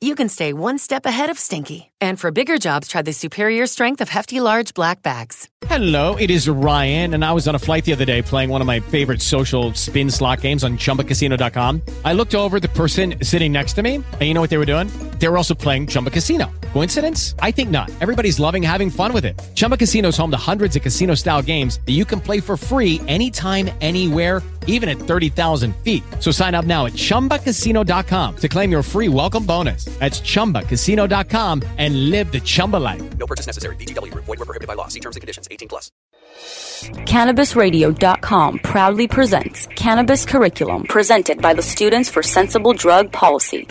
[0.00, 1.90] you can stay one step ahead of stinky.
[2.00, 5.48] And for bigger jobs, try the superior strength of Hefty Large Black Bags.
[5.66, 8.60] Hello, it is Ryan, and I was on a flight the other day playing one
[8.60, 11.82] of my favorite social spin slot games on chumbacasino.com.
[12.04, 14.72] I looked over the person sitting next to me, and you know what they were
[14.72, 14.86] doing?
[15.18, 16.50] They were also playing Chumba Casino.
[16.72, 17.34] Coincidence?
[17.40, 17.90] I think not.
[18.00, 19.38] Everybody's loving having fun with it.
[19.54, 22.56] Chumba Casino is home to hundreds of casino style games that you can play for
[22.56, 26.04] free anytime, anywhere, even at 30,000 feet.
[26.20, 29.87] So sign up now at chumbacasino.com to claim your free welcome bonus.
[29.98, 33.02] That's chumbacasino.com and live the Chumba life.
[33.18, 33.74] No purchase necessary.
[33.76, 34.26] VGW Group.
[34.26, 34.86] Void were prohibited by law.
[34.86, 35.48] See terms and conditions.
[35.50, 35.90] 18 plus.
[36.82, 43.66] CannabisRadio.com proudly presents Cannabis Curriculum, presented by the Students for Sensible Drug Policy.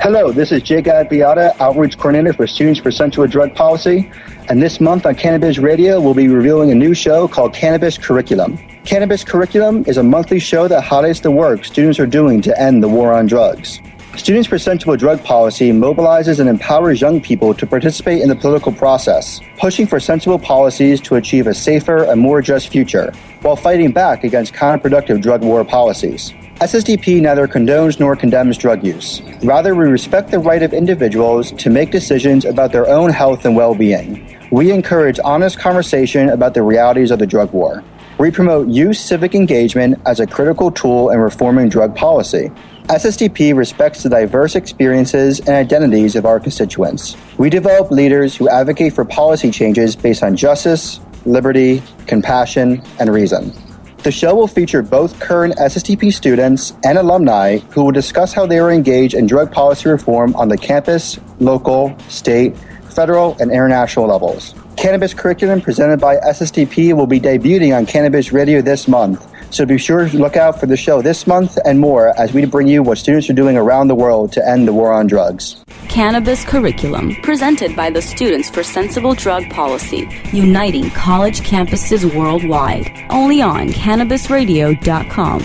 [0.00, 4.10] Hello, this is Jake Beata, Outreach Coordinator for Students for Sensible Drug Policy.
[4.48, 8.56] And this month on Cannabis Radio, we'll be reviewing a new show called Cannabis Curriculum.
[8.84, 12.82] Cannabis Curriculum is a monthly show that highlights the work students are doing to end
[12.82, 13.78] the war on drugs.
[14.16, 18.72] Students for Sensible Drug Policy mobilizes and empowers young people to participate in the political
[18.72, 23.92] process, pushing for sensible policies to achieve a safer and more just future, while fighting
[23.92, 26.32] back against counterproductive drug war policies.
[26.56, 29.22] SSDP neither condones nor condemns drug use.
[29.44, 33.54] Rather, we respect the right of individuals to make decisions about their own health and
[33.54, 34.36] well being.
[34.50, 37.84] We encourage honest conversation about the realities of the drug war.
[38.18, 42.50] We promote youth civic engagement as a critical tool in reforming drug policy.
[42.90, 47.16] SSDP respects the diverse experiences and identities of our constituents.
[47.38, 53.52] We develop leaders who advocate for policy changes based on justice, liberty, compassion, and reason.
[53.98, 58.58] The show will feature both current SSDP students and alumni who will discuss how they
[58.58, 62.58] are engaged in drug policy reform on the campus, local, state,
[62.90, 64.52] federal, and international levels.
[64.76, 69.30] Cannabis curriculum presented by SSDP will be debuting on Cannabis Radio this month.
[69.50, 72.44] So be sure to look out for the show this month and more as we
[72.46, 75.62] bring you what students are doing around the world to end the war on drugs.
[75.88, 82.90] Cannabis Curriculum, presented by the Students for Sensible Drug Policy, uniting college campuses worldwide.
[83.10, 85.40] Only on CannabisRadio.com.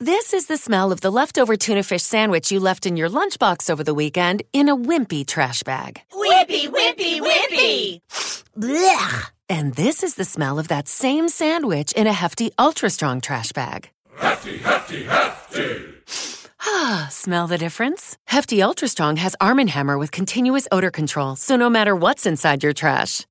[0.00, 3.70] This is the smell of the leftover tuna fish sandwich you left in your lunchbox
[3.70, 6.00] over the weekend in a wimpy trash bag.
[6.12, 8.00] Wimpy, wimpy, wimpy!
[8.58, 9.31] Blech!
[9.52, 13.52] And this is the smell of that same sandwich in a hefty, ultra strong trash
[13.52, 13.90] bag.
[14.16, 15.92] Hefty, hefty, hefty!
[16.64, 18.16] Ah, smell the difference?
[18.28, 22.24] Hefty Ultra Strong has Arm & Hammer with continuous odor control, so no matter what's
[22.24, 23.26] inside your trash,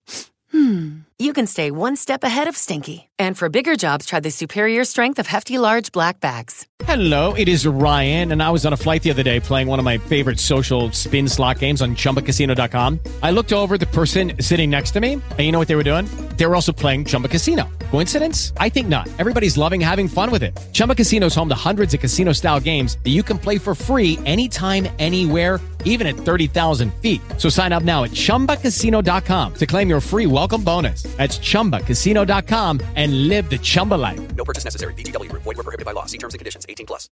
[0.51, 3.09] hmm, you can stay one step ahead of stinky.
[3.19, 6.65] And for bigger jobs, try the superior strength of Hefty Large Black Bags.
[6.85, 9.77] Hello, it is Ryan, and I was on a flight the other day playing one
[9.77, 12.99] of my favorite social spin slot games on chumbacasino.com.
[13.21, 15.83] I looked over the person sitting next to me, and you know what they were
[15.83, 16.05] doing?
[16.37, 17.69] They were also playing Chumba Casino.
[17.91, 18.53] Coincidence?
[18.57, 19.07] I think not.
[19.19, 20.57] Everybody's loving having fun with it.
[20.73, 23.75] Chumba Casino is home to hundreds of casino style games that you can play for
[23.75, 27.21] free anytime, anywhere, even at 30,000 feet.
[27.37, 31.03] So sign up now at chumbacasino.com to claim your free welcome bonus.
[31.17, 34.35] That's chumbacasino.com and live the Chumba life.
[34.35, 34.93] No purchase necessary.
[34.93, 35.43] Group.
[35.43, 36.05] Void were prohibited by law.
[36.05, 36.65] See terms and conditions.
[36.67, 37.09] 18 plus.